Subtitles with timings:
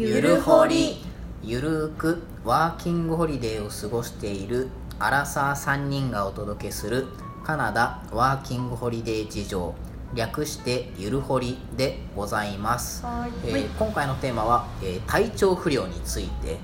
[0.00, 0.98] ゆるほり。
[1.42, 4.68] ゆるーくワーキングホリデーを過ごしている
[5.00, 7.08] アラサー3人がお届けする
[7.42, 9.74] カナダワーキングホリデー事情。
[10.14, 13.30] 略してゆるほりでございます、はい。
[13.44, 16.58] えー今回のテーマは、えー体調不良について、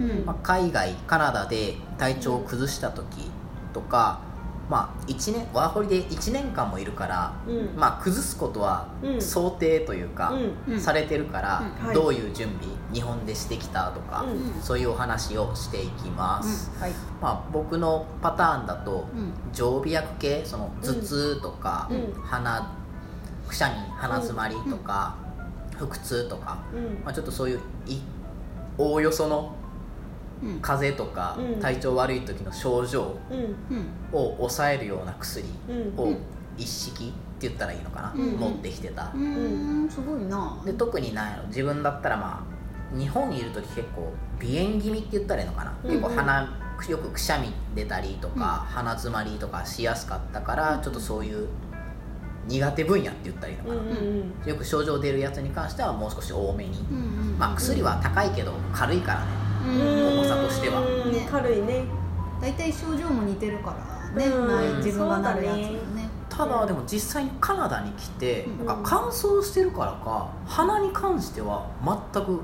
[0.00, 0.24] うん。
[0.24, 3.04] まあ、海外カナダで体調を崩した時
[3.74, 4.20] とか、
[4.68, 7.74] まあ、1年ワーホリで1年間もいるから、うん。
[7.74, 9.22] まあ、崩すことはうん。
[9.22, 10.30] 想定というか、
[10.66, 10.74] うん。
[10.74, 10.80] うん。
[10.80, 11.86] されてるから、うん。
[11.86, 11.94] はい。
[11.94, 14.62] どういう準備日本でしてきたとか、うん。
[14.62, 16.92] そういうお話をしていきます、はい。
[17.20, 19.32] まあ、僕のパターンだと、うん。
[19.52, 22.22] 常備薬系その頭痛とか、うん。
[22.22, 22.70] 鼻
[23.48, 25.16] くしゃみ鼻詰まりとか、
[25.78, 27.02] 腹痛とか、うん。
[27.04, 28.00] まあ、ちょっとそういうい
[28.76, 29.57] おおよそのうん
[30.60, 31.60] 風邪とか、うん。
[31.60, 33.76] 体調悪い時の症状うん。
[33.76, 36.00] うんを抑えるような薬うん。
[36.00, 36.14] を
[36.56, 37.08] 一式っ
[37.40, 38.30] て言ったらいいのかな、うん。
[38.36, 39.88] 持ってきてた、うん。
[39.90, 40.60] すごいな。
[40.64, 45.90] で特になんやろ自分だったらまあ日本にいる時結構鼻炎気味って言ったらいいのかな、うん。
[45.90, 46.58] 結構鼻
[46.88, 51.48] よくくしゃみ出たりとか、鼻詰まりとかしやすかったから、ちょっとそういう
[52.46, 59.26] 苦手分野って言ったらいいのかな、うんうんよく症状出るやつに関してはもう少し多めに、うんうんまあ薬は高いけど軽いからね。
[59.42, 60.80] うん重さとしては。
[60.80, 61.12] うん。
[61.12, 61.84] ね軽いね。
[62.40, 63.74] 大体症状も似てるか
[64.14, 64.26] らね。
[64.26, 64.48] うん。
[64.48, 66.08] ない自分がなるやつそうだねね。
[66.28, 68.66] ただでも実際にカナダに来て、うん。
[68.66, 72.42] なんか乾燥してるからか鼻に関しては全く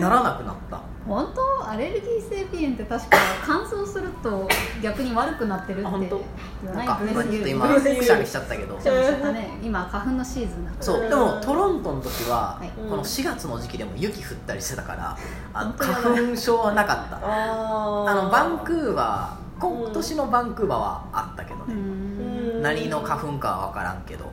[0.00, 4.48] ならなくなった本当アレルギー性鼻炎って確か乾燥すると
[4.82, 6.20] 逆に悪くなってるってあ本当？
[6.62, 8.74] 言わなんかないちょっと今くしゃみしちゃったけど。
[8.76, 10.82] ね今花粉のシーズンだから。
[10.82, 12.70] そうでもトロントの時は、はい。
[12.70, 15.16] この4月の時期でも雪降ったりしてたから
[15.52, 17.18] あの花粉症はなかった。
[17.22, 22.33] あのバンクーバー今年のバンクーバーはあったけどうね、ん
[22.64, 24.24] 何の花粉かは分からんけど。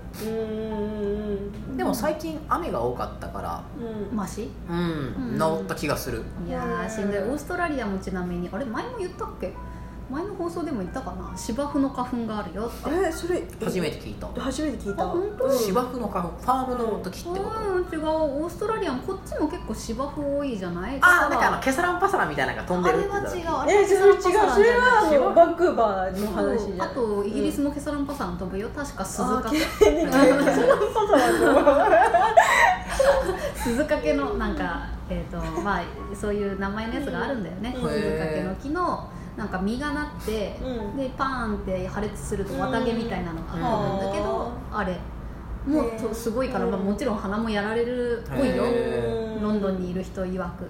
[1.75, 3.61] でも最近雨が多かったから。
[4.09, 4.15] うん。
[4.15, 4.49] マシ？
[4.69, 6.23] うん、うん治った気がする。
[6.47, 7.19] いやーしんどい。
[7.19, 9.51] オーストラリアもちなみにあれ前も言ったっけ？
[10.11, 11.33] 前の放送でも言ったかな？
[11.37, 12.89] 芝生の花粉があるよって。
[13.07, 14.27] えそれ初めて聞いた。
[14.39, 15.03] 初めて聞いた。
[15.03, 15.45] あ本当？
[15.45, 15.57] うん。
[15.57, 18.05] 芝生の花粉ファームの時ってこと、うん違う。
[18.07, 20.97] オーストラリアもこっちも結構芝生多いじゃない？
[21.01, 23.47] ああなんだかあのケサランパサラみたいなのが飛んでるってあれは違う。
[23.47, 24.21] あれはえそれ違う。
[24.21, 24.29] そ
[24.61, 26.81] れはあのバンクーバーの話じゃん。
[26.83, 28.69] あとイギリスもケサランパサラン飛ぶよ。
[28.75, 30.11] 確か鈴あ鹿ーね
[33.55, 35.83] 鈴掛のなんか、えーとまあ、
[36.15, 37.89] そういう名前のやつがあるんだよね、うん。
[37.89, 40.97] 鈴掛の木のなんか実がなって、うん。
[40.97, 44.97] でパーンって破裂すると綿毛みたいなのが飛ぶんだけど、あれ。
[45.65, 48.63] もうとすごいから、まあ、もちろん鼻もやられるっぽいよ。
[48.65, 50.67] へロンドンにいる人曰く。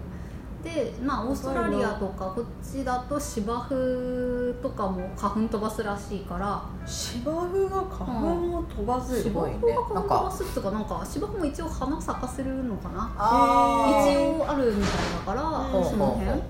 [0.64, 6.62] でまあオーストラリアとかこっちだと芝生とかも花粉飛ばすらしいから。
[6.86, 9.58] 芝生が花粉を飛ばすすごいね。
[9.62, 13.12] 芝生が花粉飛ばすっていうかなんか芝生も一応花咲かせるのかな。
[13.18, 14.92] あ一応あるみたい
[15.26, 16.42] だから、うんその辺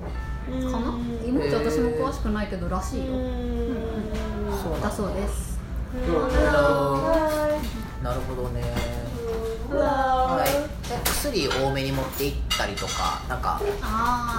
[0.72, 0.94] かな？
[1.28, 3.14] いまいち私も詳しくないけどらしいよ、
[4.62, 5.60] そうだそうです。
[8.04, 8.64] なるほどね。
[9.72, 9.84] うわ
[10.38, 10.48] はい
[11.22, 13.62] 薬多めに持って行ったりとかなんか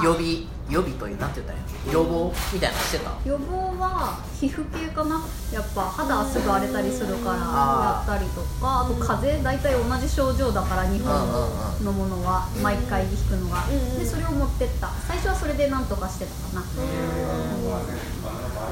[0.03, 1.93] 予備予備というなんて言ったらいいの？
[1.93, 5.23] 予防みたいなのしてた予防は皮膚系かな？
[5.53, 13.65] やっぱ肌すぐ荒れたりするからあやったりとかあと風邪大体同じ症状だから日本うんのものは毎回引くのが。
[13.69, 14.89] うんでそれを持ってった。
[15.07, 16.67] 最初はそれでなんとかしてたかな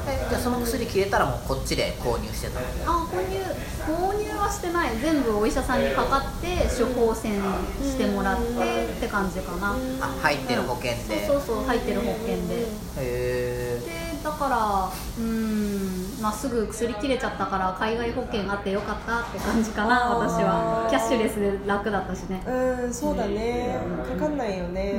[0.07, 3.37] えじゃあその薬切れたらもうこっちで購入してたあ購入
[3.81, 4.89] 購入はしてない。
[5.01, 7.41] 全部お医者さんにかかって処方箋
[7.81, 9.75] してもらってって感じかな。
[10.01, 11.25] あ入ってる保険で。
[11.27, 12.61] そうそうそう入ってる保険で。
[12.61, 12.67] へ
[12.97, 20.87] えでだからうーんまあすぐ薬切れちゃったから海外保険あってよかったって感じかな私は。
[20.89, 22.43] キャッシュレスで楽だったしね。
[22.45, 23.79] うんそうだね。
[24.07, 24.93] かかんないようんうんね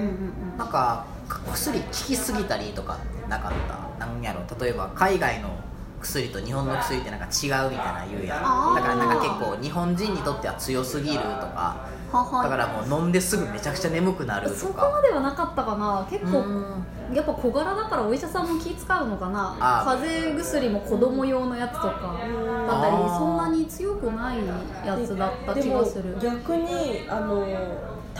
[0.58, 1.04] なんか
[1.52, 3.52] 薬効きすぎたりとかってなかっ
[3.98, 4.06] た？
[4.06, 4.40] なんやろ？
[4.60, 5.50] 例えば海外の
[6.00, 8.74] 薬と日本の薬ってなんか違うみたいな言うやん。
[8.74, 11.88] だからなんか結構日本人にとっては強すぎるとか。
[12.12, 14.82] だからもう飲んですぐめちゃくちゃ眠くなるそとか。
[14.82, 16.06] こまではなかったかな。
[16.10, 16.84] 結構うん。
[17.14, 19.56] やっぱ小柄だからお医者さんも気使うのかな。
[19.60, 22.18] あ風邪薬も子供用のやつとか。
[22.66, 24.38] だったりそんなに強くない
[24.84, 26.16] やつだった気がする。
[26.20, 27.46] 逆にあの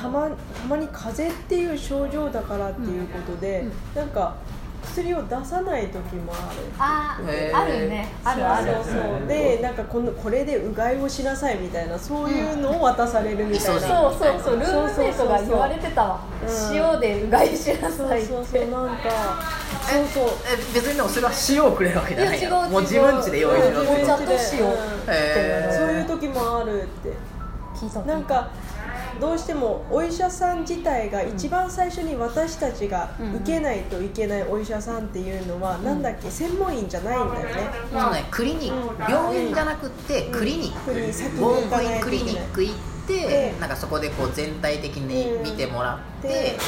[0.03, 0.37] たまた
[0.69, 3.61] まに風邪っていう症状だからっていうことで、
[3.95, 4.01] うん。
[4.01, 4.35] なんか
[4.83, 6.59] 薬を出さない時もある。
[6.77, 7.21] あ
[7.55, 8.09] あるね。
[8.25, 8.75] あるある。
[8.75, 9.29] そうそうそう。
[9.29, 14.19] でなんかこのこれでうがいをしなさいみたいなそういうのを渡されるみたいな、うん。
[14.19, 14.57] そうそうそう。
[14.59, 16.21] ルームメイトが言われてたわ。
[16.43, 18.29] うん塩でうがいしなそうさいって。
[18.33, 19.03] そうそうなんか。
[19.83, 20.25] そうそう。
[20.53, 22.71] え別にでもそれは塩をくれるわけじゃないいや違う違う。
[22.71, 24.03] もう自分家で用意しろうんって。
[24.03, 24.77] お茶と塩うん
[25.73, 27.33] そういう時もあるって。
[27.77, 28.49] 聞いたなんか
[29.23, 39.13] どうしてもお医者さん自体が一番最初に私たちが受けないといけないお医者さんっていうのは、なんだっけ専門医じゃないんだよね、そうねクリニック。
[39.13, 40.93] 病院じゃなくてクリニック。
[40.93, 42.75] クリ先に行かないークリといけないニック行っ
[43.07, 46.59] てでなんかそこでこう全体的に見てもらってで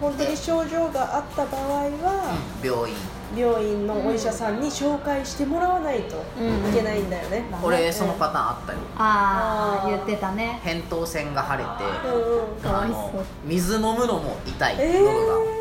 [0.00, 2.66] 本当に症状があった場合は、うん。
[2.66, 2.96] 病院
[3.36, 7.64] 病院のお医者さんに紹介してもらわないといけないんだよね、うん。
[7.66, 8.78] 俺そのパターンあったよ。
[8.96, 10.60] ああ言ってたね。
[10.64, 12.98] 扁桃腺が腫れてうんうんかわいそう。
[12.98, 14.76] あの水飲むのも痛い。
[14.78, 15.57] え喉が。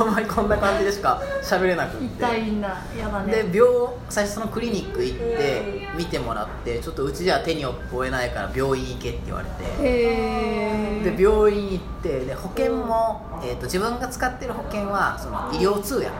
[0.00, 2.68] あんまりこんな感じでしか喋れなくって痛いんだ
[2.98, 3.42] やだね。
[3.42, 3.70] で病
[4.08, 9.64] 最初そのクリニック行って見てもらってちょっとうちじゃ手に負えないから病院行けって言われて。
[9.64, 16.10] へえで病院行ってで保険も、えー、と自分が使ってる保険はその医療通訳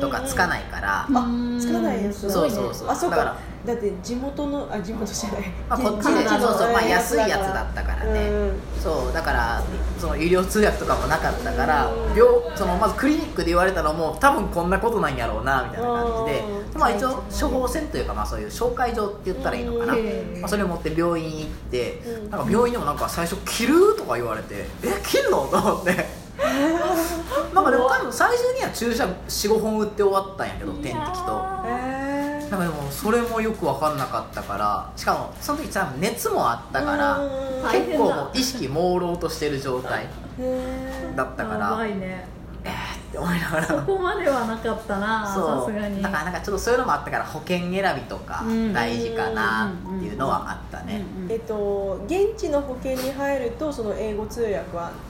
[0.00, 1.06] とかつかないから、あ
[1.60, 2.26] つかないやつ。
[2.26, 2.88] だそうそうそう。
[2.88, 8.60] あそうだからかだって地元のあ地元じゃない、まあ、こっちのそうそう、まあ、安いやつだったからね、うん。
[8.80, 9.62] そうだから
[9.98, 12.16] その医療通訳とかもなかったからうん。
[12.16, 12.26] 病
[12.56, 16.40] そのまずクリニックで言われたのも多分こんなことなんやろうなみたいな感じで。
[16.40, 20.40] うんまあ一応処方箋というかまあそういう紹介状って言ったらいいのかな、うん。
[20.40, 22.30] まあ、それを持って病院行って、うん。
[22.30, 26.20] なんか病院でもなんか最初「切る?」とか言われて「え切るの?」と思って。
[27.54, 31.59] なんかでも多分最終的には注射45本打って終わったんやけど点滴と。
[32.50, 37.20] へなんかでもそれもよく分かんなかったからしかもその時多分熱もあったから
[37.72, 40.06] 結構もう意識朦朧としてる状態
[40.38, 42.26] へだったかやらばいね。
[42.64, 42.72] えー
[43.10, 43.66] って思いながら。
[43.66, 45.70] そこまではなかったなさそう。
[45.72, 46.02] すがに。
[46.02, 48.72] だからなんかちょっとそういうのもあったから保険選びとかうん。
[48.72, 51.02] 大事かなっていうのはあったね。
[51.24, 54.90] うんえっと現地の保険に入るとその英語通訳は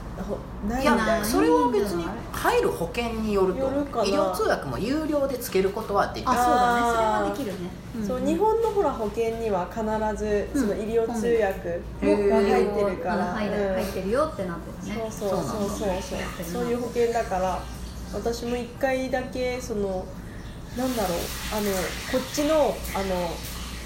[0.67, 1.19] ないいんだよ。
[1.19, 3.59] やそれは別に入る保険によると
[4.05, 6.29] 医療通訳も有料でつけることはできる。
[6.29, 6.81] あそうだね。
[6.81, 7.69] それはできるね。
[8.07, 9.83] そう日本のほら保険には必
[10.17, 12.29] ずその医療通訳うん。
[12.29, 13.33] が入ってるから、うんうん。
[13.33, 15.07] 入ってるよってなってるね。
[15.11, 15.69] そうそうそうそう。
[15.69, 17.59] そうそういう保険だから
[18.13, 20.05] 私も一回だけその
[20.77, 21.17] なんだろう
[21.53, 21.67] あの
[22.11, 22.55] こっちの
[22.95, 23.29] あの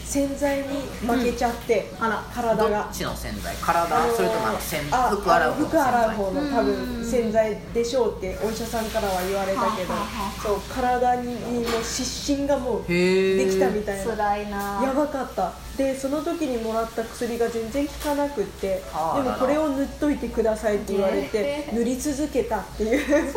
[0.06, 0.66] 洗剤に
[1.06, 2.56] 負けちゃって、あら。
[2.56, 2.86] ど体が。
[2.86, 3.56] っちの洗剤？
[3.56, 9.94] 体、あのそれともあの洗あ服洗う方の服洗う洗方の多分洗剤でしょうってお医者さんからは言われたけど
[10.42, 14.16] そう体にもう湿疹がもうできたみたいな。
[14.16, 14.82] 辛いな。
[14.84, 15.54] やばかった。
[15.76, 18.82] でその時にもらった薬が全然効かなくってで
[19.22, 23.34] もこれを塗っといてくださいって言われてえー塗り続けたっていう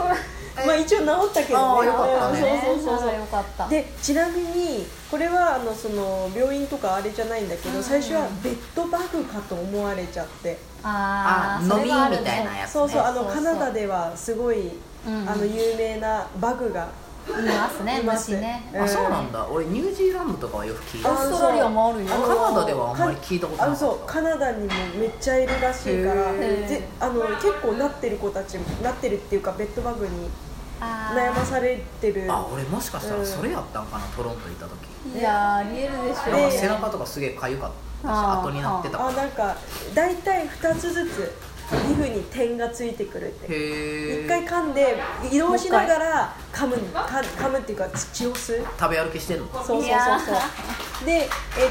[0.66, 1.87] まあ一応治ったけどね。
[1.87, 2.62] よかったね。
[2.72, 3.19] うんそうそうそうそう。
[3.19, 3.69] よかった。
[3.69, 10.58] でちなみにこれはあのその病院とかあれじゃないんだけど最初はベッドバグかと思われちゃって。
[10.82, 12.72] あーあ飲みみたいなやつね。
[12.72, 13.34] そうそうあのそうそう。
[13.34, 14.72] カナダではすごい
[15.06, 15.28] うん。
[15.28, 16.88] あの有名なバグが
[17.28, 18.70] いますねいます虫ね。
[18.75, 19.46] うんあそうなんだ。
[19.48, 22.19] 俺ニュージーランドとかはよく聞いたオーストラリアもあるよカ
[22.52, 30.28] ナダではあんまり聞いたことなかったあそうカナダにもめっちゃいるらしいからぜあの結構なってる子たちもなってるっていうかベッドバグに
[30.80, 32.26] 悩まされてる。
[32.30, 35.19] あ俺もしかしたらそれやったんかな、トロント行った時。
[35.19, 36.30] いやーありえるでしょ。
[36.30, 37.72] なんかで背中とかすげえ痒かっ
[38.02, 39.10] たし後になってたから。
[39.10, 39.56] あなんか
[39.94, 41.32] 大体2つずつ
[41.70, 44.25] 皮膚に点がついてくるって。
[44.25, 44.97] 一回噛んで
[45.31, 48.67] 移動しながら噛むか噛むっていうか血を吸う。
[48.79, 49.47] 食べ歩きしてんの？
[49.53, 51.06] そうそうそうそう。
[51.06, 51.29] でえっ、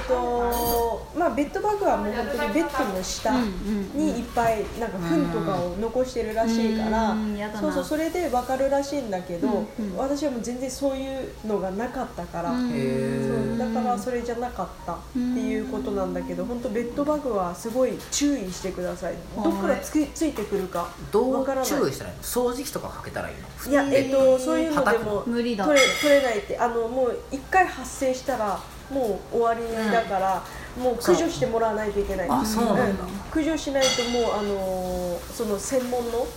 [0.08, 7.14] とまあベッドバグはもう本当にベッドの下にいっぱいなんか糞とかを残してるらしいから
[7.60, 9.98] そうそうそれで分かるらしいんだけど、うんうん。
[9.98, 19.16] 私はもう全然そういうのがなかったから、そうだからそれじゃなかったっていうことなんだけど本当ベッドバグはすごい注意してください。
[19.44, 20.90] どっからつきついてくるか。
[21.12, 21.70] どうわからない。
[21.70, 22.24] 注意したらいいの？
[22.24, 23.72] 掃除機とかかけたらいいの？
[23.72, 25.66] いやえっとそういうのでも無理だ。
[25.66, 26.58] 取れ取れないって。
[26.58, 28.60] あのもう一回発生したら
[28.92, 30.44] もう終わりだから、
[30.82, 32.28] もう駆除してもらわないといけない。
[32.30, 33.04] あそうなんだ。
[33.32, 36.28] 駆除しないともうあのその専門の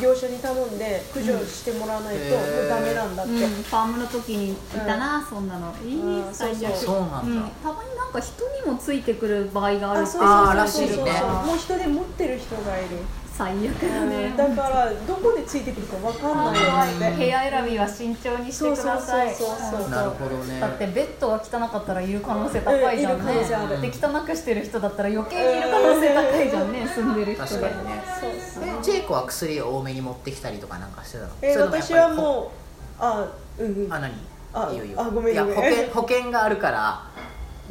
[0.00, 2.22] 業者に頼んで駆除してもらわないと
[2.68, 5.74] ダメなんだって、うん、ファームの時にいたな、そんなの。
[5.84, 6.32] いいうん。
[6.32, 6.76] 最悪そう。
[6.76, 11.06] そうなんだ、うん、たまになんか人にもついてくる場合があるってそうらそうそうそう。
[11.06, 11.20] しいね。
[11.46, 12.98] もう人で持ってる人がいる、
[13.32, 19.32] 最悪だね、だからどこでついてくるかわかんないはいよって部屋選びは慎重にしてください。
[19.32, 19.90] そうそうそうそう。
[19.90, 20.58] なるほどね。
[20.58, 23.32] だってベッドが汚かったらいる可能性高いじゃんね。
[23.80, 27.48] で汚くしてる人だったら余計にいる可能性高いじゃんね住んでる人で。
[27.48, 28.02] 確かにね。
[28.20, 28.78] そうそう。
[28.80, 31.30] えジェイコは薬を多めに持ってきたりとかなんかしてたの？
[31.42, 32.48] え私はもう
[32.98, 33.26] あ
[33.56, 33.92] うんうん。
[33.92, 34.12] あ何？
[34.52, 35.00] あいいよいいよ。
[35.00, 35.32] あごめん。
[35.32, 37.09] いや保険保険があるから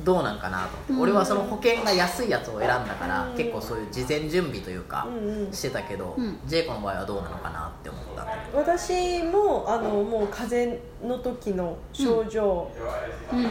[0.04, 1.02] どうなんかなと、うん。
[1.02, 3.38] 俺はその保険が安いやつを選んだから、うん。
[3.38, 5.54] 結構そういう事前準備というか、うんうん。
[5.54, 6.40] してたけど、うん。
[6.46, 8.26] ジェイコの場合はどうなのかなって思った。
[8.58, 12.70] 私もあのもう風邪の時の症状、
[13.32, 13.48] うんうん。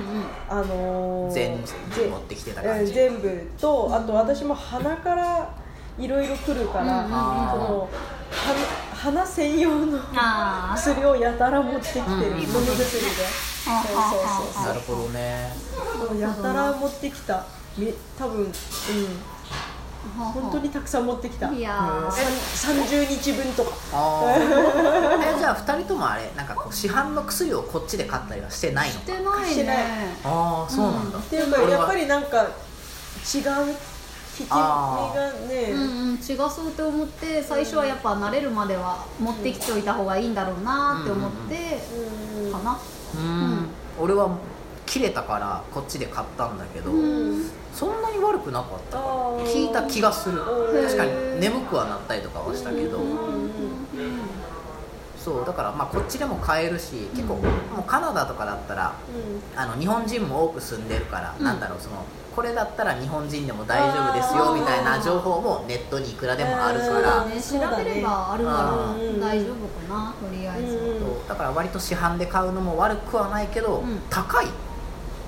[0.48, 1.74] あのー全部ぜ
[2.10, 2.92] 持ってきてたう感じ。
[2.92, 5.54] ん全部とあと私も鼻から
[5.98, 7.50] いろいろ来るから、うんうんうん。
[7.50, 7.88] その
[8.98, 9.98] 鼻鼻専用の
[10.74, 12.12] 薬をやたら持ってきてる、うん。
[12.12, 13.06] うん飲み薬で、
[13.64, 14.64] はそうははそう。
[14.64, 15.52] なるほどね。
[15.72, 18.52] そうそうやたら持ってきため多分うん。
[20.16, 21.52] 本当にたくさん持ってきた。
[21.52, 22.12] いやー。
[22.12, 23.70] さん30日分とか。
[24.34, 29.46] えじゃあ2人ともあれなんかこう市販の薬をこっちで買ったりはしてないのしてな？
[29.46, 30.16] いしてないね。
[30.24, 31.22] ああそうなんだ、うん。
[31.22, 32.50] っていうかやっぱりなんか違う
[33.44, 33.97] 効
[34.44, 41.78] き目あがね、うんうん違そうって思って最初はやっぱ慣れるまでは持ってきておいた方がいいんだろうなって思って
[42.44, 42.52] うん。
[42.52, 42.78] かな。
[43.14, 43.66] うん。
[44.00, 44.36] 俺は
[44.84, 47.50] 切れたからこっちで買ったんだけど、うん。
[47.72, 49.44] そんなに悪くなかったあー。
[49.44, 50.40] 聞いた気がする。
[50.40, 50.84] うん。
[50.84, 53.50] 確かに眠くはなったりとかはしたけど、うん
[55.22, 57.42] そうだからまあこっちでも買えるし結構も
[57.80, 59.58] うカナダとかだったらうん。
[59.60, 61.44] あの日本人も多く住んでるから、うん。
[61.44, 67.32] なんだろうそのこれだったら日本人でも大丈夫ですよみたいな情報もネットにいくらでもあるから、だね。
[67.42, 69.20] 調べればあるからうん。
[69.20, 70.78] 大丈夫かなとりあえず
[71.28, 73.98] だから割と市販で買うのも悪くはないけど、うん。
[74.08, 74.46] 高い。
[74.46, 74.48] っ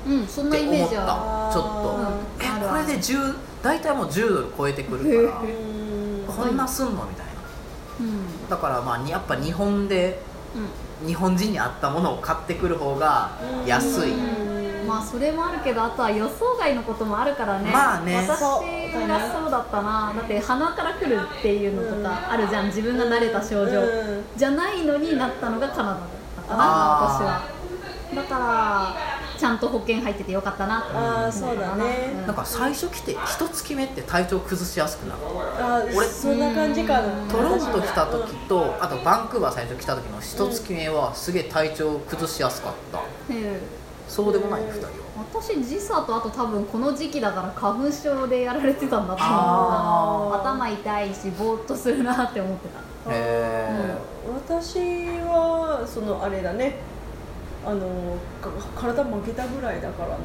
[0.07, 0.85] うんそんなイて思った。
[0.85, 2.07] メージちょっと、うん。
[2.41, 5.41] えこれで10大体もう10ドル超えてくるから。
[5.41, 6.25] うん。
[6.27, 7.05] こんなすんの？
[7.07, 7.30] みたいな
[8.49, 10.21] だからまあにやっぱ日本で
[11.03, 13.31] う日本人に合ったものを買ってくる方が
[13.67, 14.13] 安い、
[14.87, 17.71] まあそれもあるけどあとは予想外のこともあるからね。
[17.71, 18.17] まあね。
[18.17, 20.13] 私がそうだったな。
[20.15, 22.67] だって鼻から来るっていうのとかあるじゃん。
[22.67, 23.81] 自分が慣れた症状。
[23.81, 24.25] うん。
[24.37, 25.99] じゃないのになったのがカナダだっ
[26.37, 32.13] たかな私はゃんと保険入っててよかったなって思あーそうだね。
[32.21, 32.27] うん。
[32.27, 35.21] なんか最初来て一月目って体調崩しやすくなる
[35.61, 37.09] あ俺そんな感じかな。
[37.29, 43.01] トロント来た時とあとバンクーバー最初来た時の一月目はすげえ体調崩しやすかった。
[43.31, 44.91] ええそうでもない2人は。
[45.33, 52.81] 私時差とあと多分この時期だから花粉症でやられてたんだと思う頭痛いしぼーっとするなって思ってた。
[53.13, 53.95] へえ
[54.49, 54.79] 私
[55.21, 56.77] はそのあれだね
[57.65, 60.17] あのか体負けたぐらいだからな。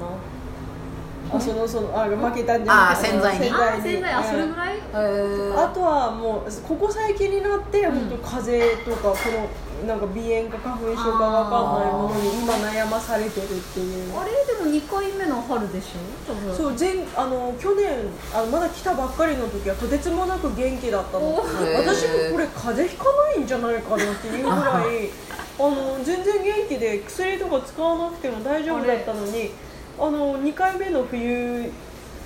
[1.27, 3.49] あそのそのあ負けたんじゃなくてあー洗剤に。
[3.49, 4.77] ああ洗剤あそれうんぐらい？
[4.77, 14.13] あとはもうここ最近になって本当風邪とかこのなんか鼻炎か花粉症かわかんないものに今悩まされてるっていう。
[14.15, 14.31] あれ？
[14.45, 16.53] でも2回目の春でしょ？
[16.53, 21.33] そう前あの去年あのまだ来たばっかりの時はとてつもなく元気だったの。
[21.33, 25.09] 私もこれ風邪ひかないんじゃないかなっていうぐらい
[25.57, 29.51] あの全然元気で薬とか使わなくても大丈夫だったのに
[29.97, 31.71] あの2回目の冬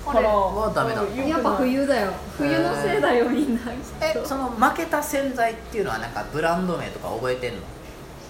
[0.04, 1.02] からはダメだ。
[1.28, 3.60] やっぱ冬だよ冬のせいだよみんな。
[4.00, 7.58] えその負けた洗剤っていうのはなんかブランド名とか覚えてんの？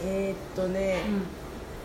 [0.04, 0.98] えーっとね、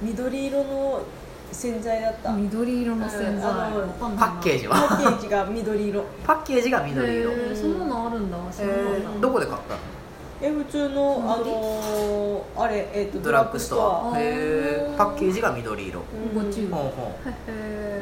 [0.02, 1.04] 緑色の
[1.52, 3.42] 洗剤だった、うん緑色の洗剤。
[3.42, 6.04] パッケージパはッケージが緑色。
[6.26, 7.32] パッケージが緑色。
[7.56, 8.38] そんなのあるんだ。
[8.52, 8.90] 知らなかった。
[8.98, 9.80] えーどこで買ったの？
[10.42, 14.14] え普通のあ緑のーあれ、えーっとドラッグストア。
[14.14, 14.94] あへー。
[14.94, 16.02] えパッケージが緑色。
[16.36, 16.48] うん。
[16.48, 17.14] ご注意ほうほ
[17.48, 18.02] へ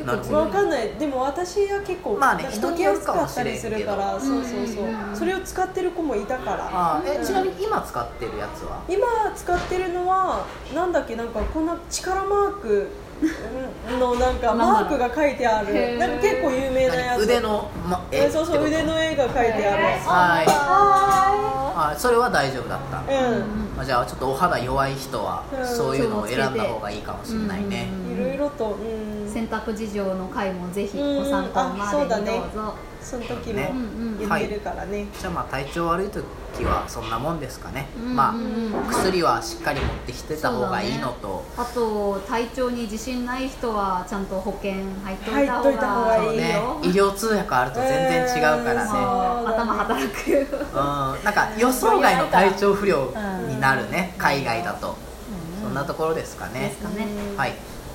[0.00, 0.06] ー。
[0.06, 0.88] なるほどわかんない。
[0.98, 3.68] でも私は結構まあね人によるかもしれんけど。
[3.68, 6.70] 飲みやすかったりするからそうそうそう、それを使ってる子もいたから。
[6.72, 7.24] あーえうん。
[7.26, 8.82] ちなみに今使ってるやつは？
[8.88, 11.14] 今使ってるのはなんだっけ？
[11.16, 12.88] なんかこんな力マーク
[14.00, 15.98] のなんかマークが書いてある。
[15.98, 17.18] なんか結構有名なやつ。
[17.18, 17.24] 何？
[17.24, 19.82] 腕の、ま、えそうそう腕の絵が書いてある。
[19.84, 20.46] はい。
[20.46, 21.09] はあ
[21.88, 22.98] あそれは大丈夫だった。
[22.98, 23.69] うん。
[23.80, 27.88] まあじゃあちょっとお肌弱い人はうんそういうのを選んだ方がいいかもしれないね。
[27.90, 32.42] うんいろいろと、うん、洗濯事情の回もぜひご参考までにどそうだね。
[33.00, 33.72] その時ね。
[33.72, 36.22] も言ってるからね、じゃあまあ体調悪い時
[36.64, 46.52] はそんなもんですかね、うんまあ薬はしっかり持ってきてた方がいいのと、あと体調に自信ない人はちゃんと保険入っといた方がいいがいいね。
[46.52, 50.30] よ医療通訳あると全然違うからね、えー頭働く。
[50.30, 51.24] うん。
[51.24, 53.12] なんか予想外の体調不良
[53.48, 54.96] になるね、海外だと、
[55.62, 56.74] そんなところですかね。
[56.82, 57.06] かね。
[57.32, 57.54] うんはい。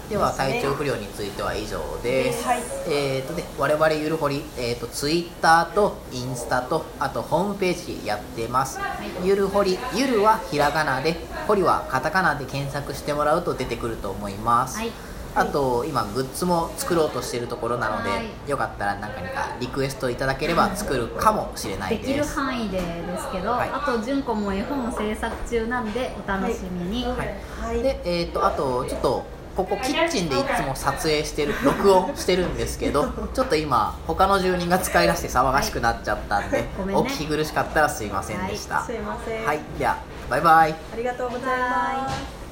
[0.10, 2.60] では体調不良については以上です、はい。
[2.88, 8.80] えーとね、我々ゆるほり、えー、とツイッターとインスタとあとホームページやってます、
[9.24, 11.16] ゆるほりゆるはひらがなで
[11.48, 14.92] ほりはカタカナで検索してもらうと出てくると思います、はい
[15.36, 18.50] あと今グッズも作ろうとしているところなので、はい。
[18.50, 22.84] よかったら何かにかリクエストいただければ作るかもしれないできるです範囲でで
[23.18, 23.70] すけど、はい。
[23.70, 27.18] あと純子も絵本制作中なんでお楽しみに、はい。
[27.62, 27.84] はい。
[27.84, 29.26] で、えー、とあとちょっと
[29.56, 37.02] ここキッチンでいつも撮影してる 録音してるんですけどちょっと今他の住人が使い出して騒がしくなっちゃったんで、ごめんね。
[37.02, 38.84] お聞き苦しかったらすいませんでした。
[38.84, 39.46] すいません。
[39.46, 39.98] はい、では
[40.30, 40.72] バイバイ。
[40.72, 42.45] ありがとうございます